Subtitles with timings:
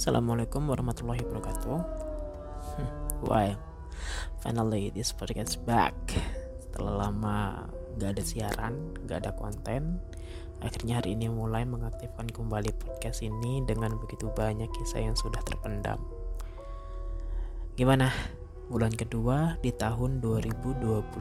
[0.00, 1.76] Assalamualaikum warahmatullahi wabarakatuh.
[2.72, 3.60] Hmm, Well,
[4.40, 5.92] finally this podcast back.
[6.64, 7.68] Setelah lama
[8.00, 10.00] gak ada siaran, gak ada konten
[10.64, 16.00] Akhirnya hari ini mulai mengaktifkan kembali podcast ini Dengan begitu banyak kisah yang sudah terpendam.
[17.76, 18.08] Gimana?
[18.72, 21.12] Bulan kedua di tahun 2022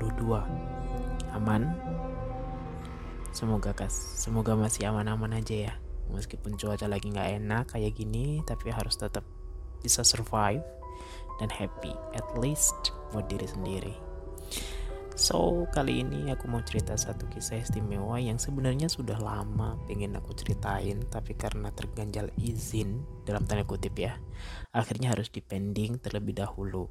[1.35, 1.67] Aman?
[3.35, 3.91] Semoga kas,
[4.23, 5.75] semoga masih aman-aman aja ya
[6.11, 9.23] meskipun cuaca lagi nggak enak kayak gini tapi harus tetap
[9.79, 10.63] bisa survive
[11.39, 13.95] dan happy at least buat diri sendiri.
[15.19, 20.31] So kali ini aku mau cerita satu kisah istimewa yang sebenarnya sudah lama pengen aku
[20.31, 24.15] ceritain tapi karena terganjal izin dalam tanda kutip ya
[24.71, 26.87] akhirnya harus dipending terlebih dahulu.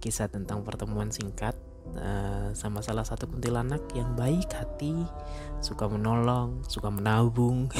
[0.00, 1.52] Kisah tentang pertemuan singkat
[1.96, 4.94] uh, sama salah satu kuntilanak yang baik hati,
[5.64, 7.70] suka menolong, suka menabung,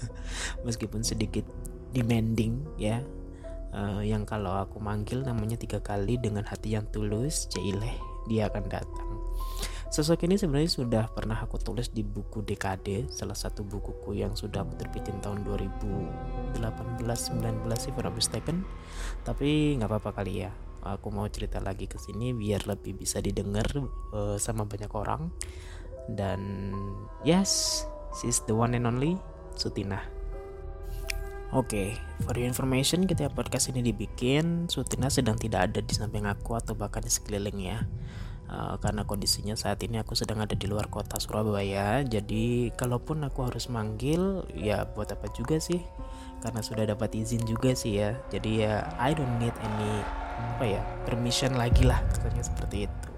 [0.66, 1.46] meskipun sedikit
[1.94, 3.00] demanding ya.
[3.74, 7.98] Uh, yang kalau aku manggil namanya tiga kali dengan hati yang tulus, Jaileh,
[8.30, 9.10] dia akan datang.
[9.94, 14.66] Sosok ini sebenarnya sudah pernah aku tulis di buku Dekade, salah satu bukuku yang sudah
[14.66, 16.58] aku terbitin tahun 2018-19
[17.78, 17.94] sih,
[19.22, 20.50] Tapi nggak apa-apa kali ya,
[20.84, 23.64] aku mau cerita lagi ke sini biar lebih bisa didengar
[24.12, 25.32] uh, sama banyak orang
[26.12, 26.70] dan
[27.24, 27.82] yes
[28.20, 29.16] she's the one and only
[29.56, 30.04] Sutina
[31.54, 31.88] Oke, okay,
[32.26, 36.74] for your information ketika podcast ini dibikin, Sutina sedang tidak ada di samping aku atau
[36.74, 37.78] bahkan di sekeliling ya.
[38.50, 43.46] Uh, karena kondisinya saat ini aku sedang ada di luar kota Surabaya, jadi kalaupun aku
[43.46, 45.78] harus manggil, ya buat apa juga sih?
[46.42, 48.18] Karena sudah dapat izin juga sih ya.
[48.34, 53.10] Jadi ya I don't need any apa ya permission lagi lah katanya seperti itu.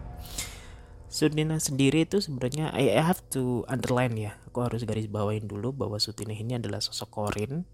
[1.07, 5.97] Sudina sendiri itu sebenarnya I have to underline ya aku harus garis bawain dulu bahwa
[5.97, 7.65] Sudina ini adalah sosok korin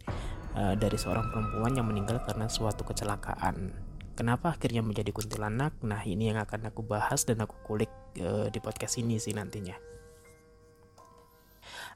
[0.55, 3.75] uh, dari seorang perempuan yang meninggal karena suatu kecelakaan.
[4.15, 5.75] Kenapa akhirnya menjadi kuntilanak?
[5.83, 9.75] Nah ini yang akan aku bahas dan aku kulik uh, di podcast ini sih nantinya.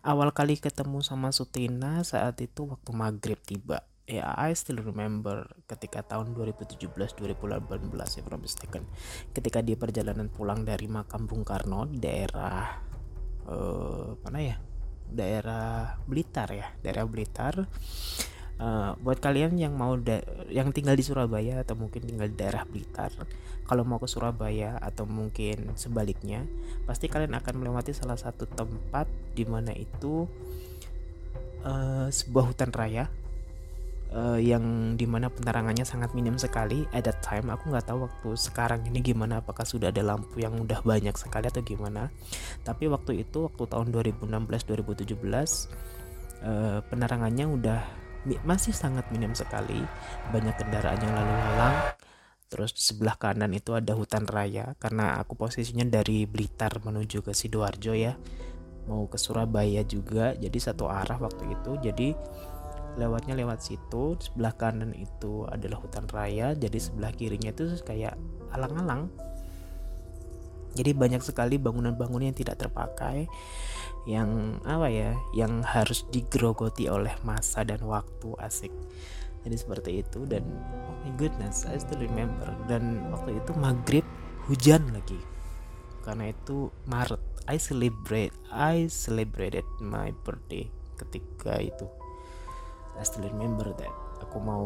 [0.07, 6.07] Awal kali ketemu sama Sutina saat itu waktu maghrib tiba ya I still remember ketika
[6.07, 8.87] tahun 2017-2018 ya from mistaken
[9.35, 12.79] ketika dia perjalanan pulang dari makam Bung Karno di daerah
[13.51, 14.57] uh, mana ya?
[15.07, 17.67] Daerah Blitar ya daerah Blitar.
[18.57, 20.01] Uh, buat kalian yang mau
[20.49, 23.13] yang tinggal di Surabaya atau mungkin tinggal di daerah Blitar
[23.69, 26.49] kalau mau ke Surabaya atau mungkin sebaliknya
[26.89, 29.05] pasti kalian akan melewati salah satu tempat
[29.37, 30.25] di mana itu
[31.69, 33.13] uh, sebuah hutan raya
[34.13, 37.51] uh, yang di mana penerangannya sangat minim sekali at that time.
[37.51, 41.51] Aku nggak tahu waktu sekarang ini gimana apakah sudah ada lampu yang udah banyak sekali
[41.51, 42.13] atau gimana.
[42.63, 45.17] Tapi waktu itu waktu tahun 2016 2017
[46.45, 47.81] uh, penerangannya udah
[48.43, 49.79] masih sangat minim sekali.
[50.35, 51.77] Banyak kendaraan yang lalu lalang.
[52.47, 57.35] Terus di sebelah kanan itu ada hutan raya karena aku posisinya dari Blitar menuju ke
[57.35, 58.15] sidoarjo ya.
[58.87, 61.73] Mau ke Surabaya juga jadi satu arah waktu itu.
[61.83, 62.09] Jadi
[62.97, 68.17] lewatnya lewat situ sebelah kanan itu adalah hutan raya jadi sebelah kirinya itu kayak
[68.53, 69.13] alang-alang.
[70.77, 73.25] Jadi banyak sekali bangunan-bangunan yang tidak terpakai
[74.07, 78.73] yang apa ya yang harus digerogoti oleh masa dan waktu asik.
[79.47, 80.45] Jadi seperti itu dan
[80.91, 82.53] oh my goodness I still remember.
[82.69, 84.05] Dan waktu itu maghrib
[84.49, 85.19] hujan lagi.
[86.05, 90.69] Karena itu Maret I celebrate I celebrated my birthday
[91.01, 91.89] ketika itu
[92.97, 93.93] I still remember that
[94.25, 94.65] aku mau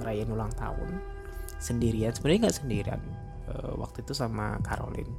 [0.00, 0.98] ngerayain ulang tahun
[1.62, 2.10] sendirian.
[2.14, 3.02] Sebenarnya nggak sendirian.
[3.42, 5.10] Uh, waktu itu sama Caroline.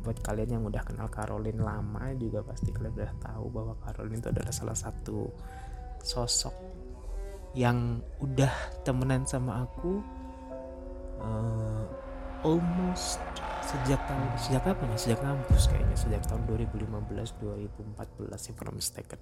[0.00, 4.32] Buat kalian yang udah kenal Caroline lama juga pasti kalian udah tahu bahwa Caroline itu
[4.32, 5.28] adalah salah satu
[6.00, 6.56] sosok
[7.52, 8.52] yang udah
[8.86, 10.00] temenan sama aku
[11.20, 11.84] uh,
[12.46, 13.20] almost
[13.60, 14.96] sejak tahun sejak apa ya?
[14.96, 19.20] Sejak kampus kayaknya sejak tahun 2015 2014 if I'm mistaken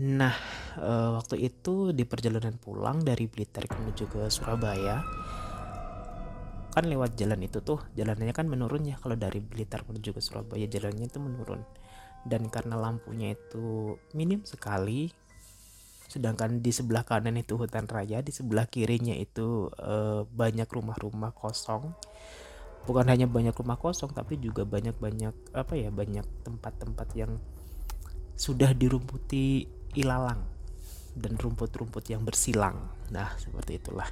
[0.00, 0.32] Nah,
[0.80, 5.04] uh, waktu itu di perjalanan pulang dari Blitar menuju ke Surabaya,
[6.72, 8.96] kan lewat jalan itu tuh jalannya kan menurun ya.
[8.96, 11.60] Kalau dari Blitar menuju ke Surabaya jalannya itu menurun.
[12.24, 15.12] Dan karena lampunya itu minim sekali
[16.12, 21.92] sedangkan di sebelah kanan itu hutan raya di sebelah kirinya itu uh, banyak rumah-rumah kosong.
[22.88, 27.40] Bukan hanya banyak rumah kosong tapi juga banyak-banyak apa ya banyak tempat-tempat yang
[28.36, 30.42] sudah dirumputi ilalang
[31.12, 32.88] dan rumput-rumput yang bersilang.
[33.12, 34.08] Nah, seperti itulah.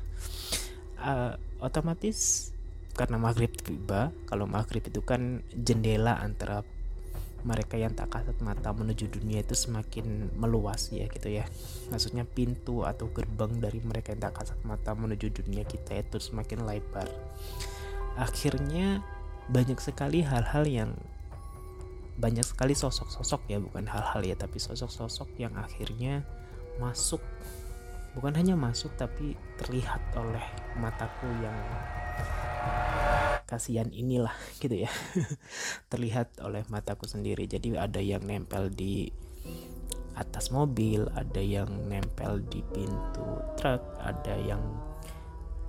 [1.00, 1.32] Uh,
[1.64, 2.52] otomatis
[2.92, 6.60] karena maghrib tiba, kalau maghrib itu kan jendela antara
[7.40, 11.48] mereka yang tak kasat mata menuju dunia itu semakin meluas ya gitu ya
[11.88, 16.68] maksudnya pintu atau gerbang dari mereka yang tak kasat mata menuju dunia kita itu semakin
[16.68, 17.08] lebar
[18.20, 19.00] akhirnya
[19.48, 20.90] banyak sekali hal-hal yang
[22.20, 26.22] banyak sekali sosok-sosok ya bukan hal-hal ya tapi sosok-sosok yang akhirnya
[26.76, 27.24] masuk.
[28.12, 30.44] Bukan hanya masuk tapi terlihat oleh
[30.76, 31.56] mataku yang
[33.48, 34.92] kasihan inilah gitu ya.
[35.88, 37.48] Terlihat oleh mataku sendiri.
[37.48, 39.08] Jadi ada yang nempel di
[40.20, 44.60] atas mobil ada yang nempel di pintu truk ada yang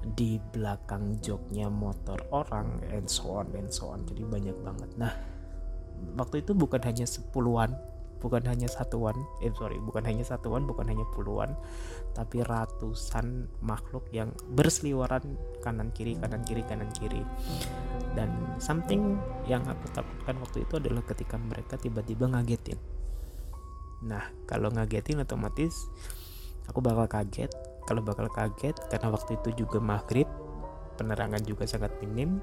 [0.02, 4.04] di belakang joknya motor orang and so on and so on.
[4.04, 4.92] Jadi banyak banget.
[5.00, 5.14] Nah
[6.18, 7.74] waktu itu bukan hanya sepuluhan
[8.22, 11.58] bukan hanya satuan eh sorry bukan hanya satuan bukan hanya puluhan
[12.12, 15.24] tapi ratusan makhluk yang berseliweran
[15.64, 17.24] kanan kiri kanan kiri kanan kiri.
[18.12, 19.16] Dan something
[19.48, 22.76] yang aku takutkan waktu itu adalah ketika mereka tiba-tiba ngagetin.
[24.04, 25.88] Nah kalau ngagetin otomatis
[26.68, 27.52] aku bakal kaget.
[27.88, 30.28] Kalau bakal kaget karena waktu itu juga maghrib
[31.00, 32.38] penerangan juga sangat minim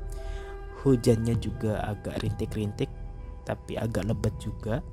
[0.83, 2.91] hujannya juga agak rintik-rintik
[3.49, 4.85] tapi agak lebat juga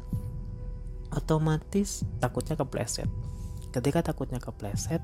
[1.11, 3.11] otomatis takutnya kepleset.
[3.75, 5.03] Ketika takutnya kepleset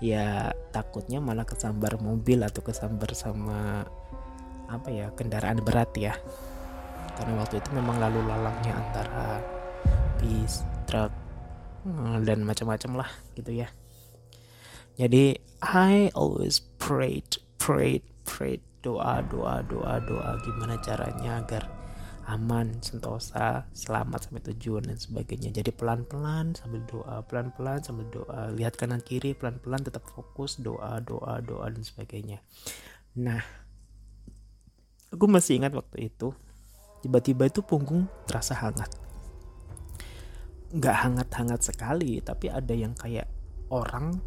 [0.00, 3.84] ya takutnya malah kesambar mobil atau kesambar sama
[4.68, 6.16] apa ya kendaraan berat ya.
[7.20, 9.44] Karena waktu itu memang lalu lalangnya antara
[10.16, 11.12] bis truk
[11.84, 13.68] hmm, dan macam-macam lah gitu ya.
[14.96, 21.77] Jadi I always prayed prayed prayed doa doa doa doa gimana caranya agar
[22.28, 25.48] aman, sentosa, selamat sampai tujuan dan sebagainya.
[25.48, 31.40] Jadi pelan-pelan sambil doa, pelan-pelan sambil doa, lihat kanan kiri, pelan-pelan tetap fokus doa, doa,
[31.40, 32.44] doa dan sebagainya.
[33.16, 33.40] Nah,
[35.08, 36.36] aku masih ingat waktu itu
[37.00, 38.92] tiba-tiba itu punggung terasa hangat.
[40.68, 43.24] Nggak hangat-hangat sekali, tapi ada yang kayak
[43.72, 44.20] orang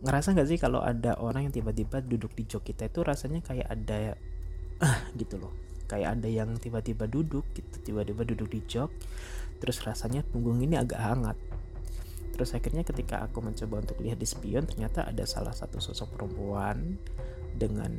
[0.00, 3.68] ngerasa nggak sih kalau ada orang yang tiba-tiba duduk di jok kita itu rasanya kayak
[3.68, 4.16] ada
[4.80, 5.52] ah gitu loh
[5.90, 8.94] kayak ada yang tiba-tiba duduk gitu tiba-tiba duduk di jok
[9.58, 11.36] terus rasanya punggung ini agak hangat.
[12.32, 16.96] Terus akhirnya ketika aku mencoba untuk lihat di spion ternyata ada salah satu sosok perempuan
[17.52, 17.92] dengan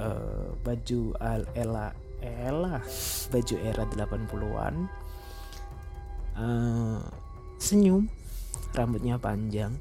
[0.00, 1.92] uh, baju al ela
[2.24, 2.80] ela
[3.34, 4.74] baju era 80-an
[6.40, 7.00] uh, eh,
[7.60, 8.08] senyum
[8.72, 9.76] rambutnya panjang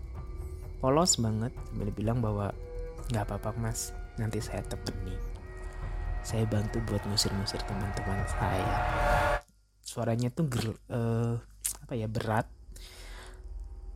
[0.83, 1.55] polos banget.
[1.71, 2.51] Sambil bilang bahwa
[3.07, 5.32] nggak apa-apa mas nanti saya temani
[6.23, 8.79] saya bantu buat ngusir-ngusir teman-teman saya.
[9.83, 11.35] Suaranya tuh ger, uh,
[11.83, 12.47] apa ya berat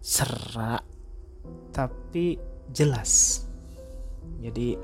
[0.03, 0.83] serak
[1.71, 2.35] tapi
[2.75, 3.43] jelas.
[4.43, 4.75] Jadi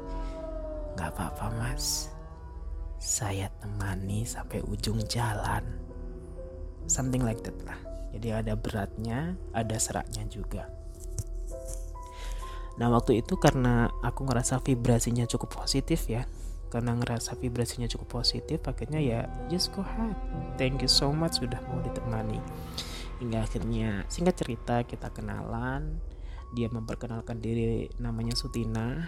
[0.95, 2.07] nggak apa-apa mas.
[3.03, 5.67] Saya temani sampai ujung jalan.
[6.87, 7.75] Something like that lah.
[8.15, 10.71] Jadi ada beratnya ada seraknya juga.
[12.79, 16.23] Nah waktu itu karena aku ngerasa vibrasinya cukup positif ya
[16.73, 20.17] karena ngerasa vibrasinya cukup positif akhirnya ya just go ahead.
[20.57, 22.41] Thank you so much sudah mau ditemani.
[23.21, 26.01] Hingga akhirnya singkat cerita kita kenalan.
[26.57, 29.05] Dia memperkenalkan diri namanya Sutina.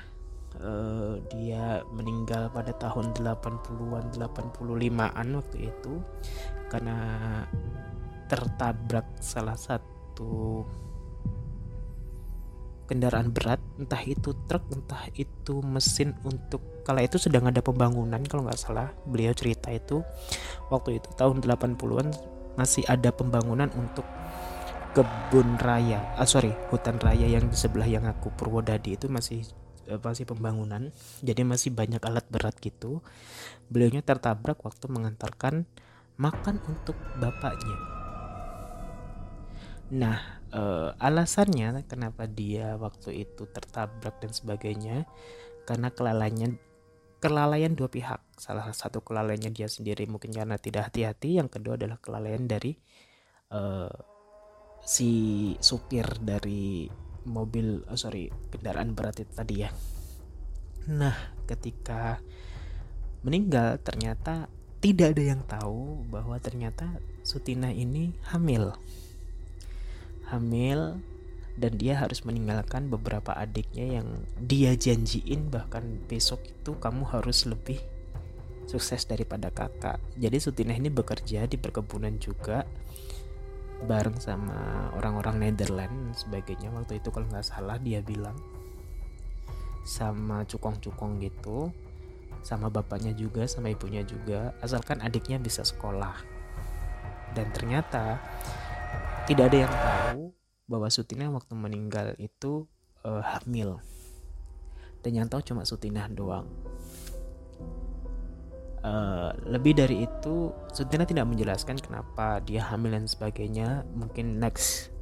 [0.56, 5.94] Uh, dia meninggal pada tahun 80-an 85-an waktu itu.
[6.70, 6.98] Karena
[8.30, 10.64] tertabrak salah satu
[12.86, 18.46] kendaraan berat entah itu truk entah itu mesin untuk kala itu sedang ada pembangunan kalau
[18.46, 20.06] nggak salah beliau cerita itu
[20.70, 22.13] waktu itu tahun 80-an
[22.56, 24.06] masih ada pembangunan untuk
[24.96, 29.44] kebun raya ah sorry hutan raya yang di sebelah yang aku Purwodadi itu masih
[29.89, 30.89] eh, masih pembangunan
[31.22, 33.01] jadi masih banyak alat berat gitu.
[33.70, 35.65] Beliaunya tertabrak waktu mengantarkan
[36.15, 37.77] makan untuk bapaknya.
[39.94, 45.04] Nah uh, alasannya kenapa dia waktu itu tertabrak dan sebagainya
[45.68, 46.56] karena kelalaian
[47.20, 48.22] kelalaian dua pihak.
[48.40, 52.78] Salah satu kelalaiannya dia sendiri mungkin karena tidak hati-hati yang kedua adalah kelalaian dari
[53.52, 53.92] uh,
[54.86, 55.12] si
[55.58, 56.86] supir dari
[57.26, 59.70] mobil oh sorry kendaraan berat itu tadi ya.
[60.94, 61.18] Nah
[61.50, 62.22] ketika
[63.26, 64.46] meninggal ternyata
[64.78, 66.86] tidak ada yang tahu bahwa ternyata
[67.26, 68.70] Sutina ini hamil
[70.36, 71.00] hamil
[71.56, 74.08] dan dia harus meninggalkan beberapa adiknya yang
[74.44, 77.80] dia janjiin bahkan besok itu kamu harus lebih
[78.68, 80.01] sukses daripada kakak.
[80.20, 82.68] Jadi Sutina ini bekerja di perkebunan juga
[83.86, 86.75] bareng sama orang-orang Netherlands dan sebagainya.
[86.75, 88.36] Waktu itu kalau nggak salah dia bilang
[89.86, 91.70] sama cukong-cukong gitu
[92.42, 96.20] sama bapaknya juga sama ibunya juga asalkan adiknya bisa sekolah.
[97.32, 98.20] Dan ternyata
[99.25, 100.24] tidak ada yang tahu
[100.70, 102.70] bahwa Sutina waktu meninggal itu
[103.01, 103.82] uh, hamil.
[105.01, 106.50] Dan yang tahu cuma Sutina doang.
[108.86, 113.82] Uh, lebih dari itu Sutina tidak menjelaskan kenapa dia hamil dan sebagainya.
[113.98, 114.94] Mungkin next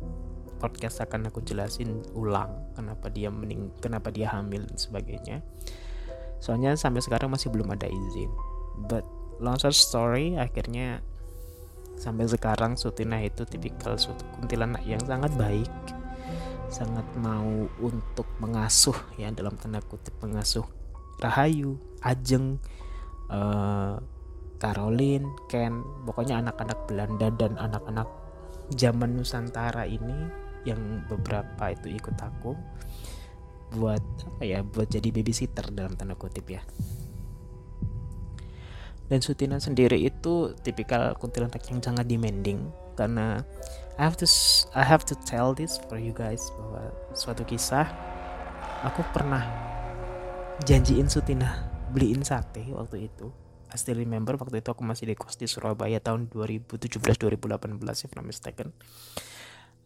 [0.63, 5.43] podcast akan aku jelasin ulang kenapa dia mening kenapa dia hamil dan sebagainya.
[6.39, 8.31] Soalnya sampai sekarang masih belum ada izin.
[8.87, 9.03] But
[9.43, 11.03] long story akhirnya
[11.97, 13.95] sampai sekarang Sutina itu tipikal
[14.39, 15.69] kuntilanak yang sangat baik
[16.73, 20.65] sangat mau untuk mengasuh ya dalam tanda kutip mengasuh
[21.21, 22.57] Rahayu Ajeng
[23.29, 24.01] uh,
[24.57, 28.09] Caroline Ken pokoknya anak-anak Belanda dan anak-anak
[28.73, 30.27] zaman Nusantara ini
[30.65, 32.57] yang beberapa itu ikut aku
[33.73, 36.61] buat apa ya buat jadi babysitter dalam tanda kutip ya
[39.13, 42.73] dan Sutina sendiri itu tipikal kuntilanak yang sangat demanding.
[42.97, 43.45] Karena
[43.93, 44.25] I have to
[44.73, 47.85] I have to tell this for you guys bahwa suatu kisah
[48.81, 49.45] aku pernah
[50.65, 53.29] janjiin Sutina beliin sate waktu itu.
[53.69, 58.11] I still remember waktu itu aku masih di kos di Surabaya tahun 2017 2018 if
[58.17, 58.73] not mistaken.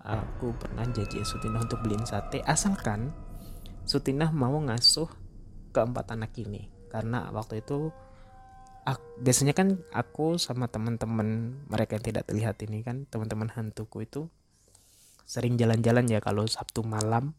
[0.08, 3.12] Aku pernah janji Sutina untuk beliin sate asalkan
[3.84, 5.12] Sutina mau ngasuh
[5.76, 6.72] keempat anak ini.
[6.88, 7.92] Karena waktu itu
[8.88, 14.32] aku, biasanya kan aku sama teman-teman mereka yang tidak terlihat ini kan teman-teman hantuku itu
[15.27, 17.36] sering jalan-jalan ya kalau Sabtu malam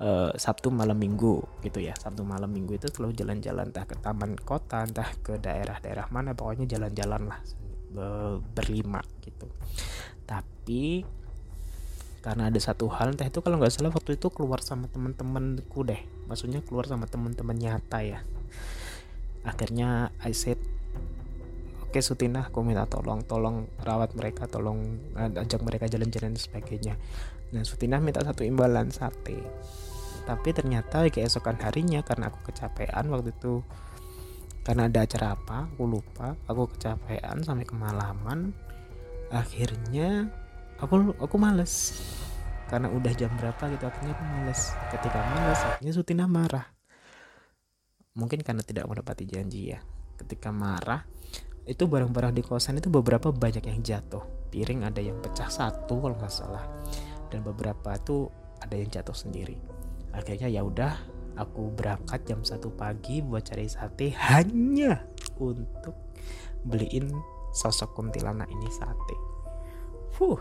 [0.00, 1.92] uh, Sabtu malam Minggu gitu ya.
[1.92, 6.64] Sabtu malam Minggu itu selalu jalan-jalan entah ke taman kota entah ke daerah-daerah mana pokoknya
[6.64, 7.40] jalan-jalan lah
[8.56, 9.44] berlima gitu.
[10.24, 11.04] Tapi
[12.24, 16.00] karena ada satu hal entah itu kalau nggak salah waktu itu keluar sama teman-temanku deh.
[16.24, 18.24] Maksudnya keluar sama teman-teman nyata ya
[19.42, 20.58] akhirnya I said
[21.82, 26.96] oke okay, Sutina aku minta tolong tolong rawat mereka tolong ajak mereka jalan-jalan sebagainya.
[27.52, 29.44] Nah Sutina minta satu imbalan sate.
[30.22, 33.60] Tapi ternyata keesokan harinya karena aku kecapean waktu itu
[34.62, 38.56] karena ada acara apa aku lupa aku kecapean sampai kemalaman.
[39.28, 40.30] Akhirnya
[40.78, 41.98] aku aku males.
[42.70, 44.72] Karena udah jam berapa gitu akhirnya aku males.
[44.88, 46.81] Ketika males akhirnya Sutina marah
[48.12, 49.80] mungkin karena tidak mendapati janji ya.
[50.20, 51.04] Ketika marah
[51.64, 54.22] itu barang-barang di kosan itu beberapa banyak yang jatuh.
[54.52, 56.64] Piring ada yang pecah satu kalau nggak salah.
[57.32, 58.28] Dan beberapa tuh
[58.60, 59.56] ada yang jatuh sendiri.
[60.12, 60.92] Akhirnya ya udah
[61.40, 65.00] aku berangkat jam satu pagi buat cari sate hanya
[65.40, 65.96] untuk
[66.68, 67.08] beliin
[67.56, 69.16] sosok kuntilanak ini sate.
[70.12, 70.36] Fuh,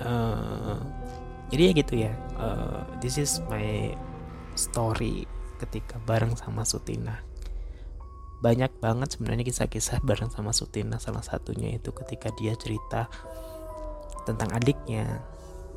[0.00, 0.80] uh,
[1.52, 2.12] jadi ya gitu ya.
[2.40, 3.92] Uh, this is my
[4.58, 5.24] story
[5.56, 7.22] ketika bareng sama Sutina.
[8.44, 11.00] Banyak banget sebenarnya kisah-kisah bareng sama Sutina.
[11.00, 13.08] Salah satunya itu ketika dia cerita
[14.28, 15.22] tentang adiknya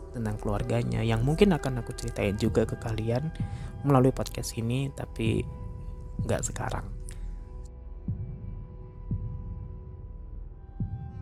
[0.10, 3.30] tentang keluarganya yang mungkin akan aku ceritain juga ke kalian
[3.86, 5.46] melalui podcast ini tapi
[6.26, 6.99] nggak sekarang